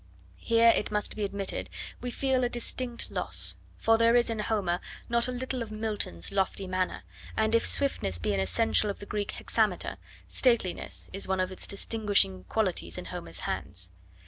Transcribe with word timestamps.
Here, 0.39 0.73
it 0.75 0.89
must 0.89 1.15
be 1.15 1.23
admitted, 1.23 1.69
we 2.01 2.09
feel 2.09 2.43
a 2.43 2.49
distinct 2.49 3.11
loss, 3.11 3.57
for 3.77 3.99
there 3.99 4.15
is 4.15 4.31
in 4.31 4.39
Homer 4.39 4.79
not 5.09 5.27
a 5.27 5.31
little 5.31 5.61
of 5.61 5.69
Milton's 5.71 6.31
lofty 6.31 6.65
manner, 6.65 7.03
and 7.37 7.53
if 7.53 7.63
swiftness 7.67 8.17
be 8.17 8.33
an 8.33 8.39
essential 8.39 8.89
of 8.89 8.97
the 8.97 9.05
Greek 9.05 9.29
hexameter, 9.29 9.97
stateliness 10.27 11.07
is 11.13 11.27
one 11.27 11.39
of 11.39 11.51
its 11.51 11.67
distinguishing 11.67 12.45
qualities 12.45 12.97
in 12.97 13.05
Homer's 13.13 13.41
hands. 13.41 13.91